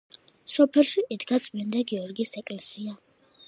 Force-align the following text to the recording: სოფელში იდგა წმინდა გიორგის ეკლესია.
სოფელში 0.53 1.03
იდგა 1.17 1.39
წმინდა 1.49 1.85
გიორგის 1.93 2.35
ეკლესია. 2.45 2.99